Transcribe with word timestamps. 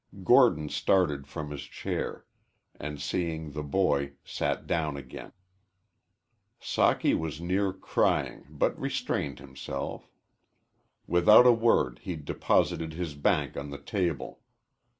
Gordon 0.23 0.67
started 0.69 1.27
from 1.27 1.51
his 1.51 1.61
chair, 1.61 2.25
and, 2.73 2.99
seeing 2.99 3.51
the 3.51 3.61
boy, 3.61 4.13
sat 4.25 4.65
down 4.65 4.97
again. 4.97 5.31
Socky 6.59 7.15
was 7.15 7.39
near 7.39 7.71
crying 7.71 8.47
but 8.49 8.75
restrained 8.79 9.37
himself. 9.37 10.09
Without 11.05 11.45
a 11.45 11.53
word 11.53 11.99
he 12.01 12.15
deposited 12.15 12.93
his 12.93 13.13
bank 13.13 13.55
on 13.55 13.69
the 13.69 13.77
table. 13.77 14.39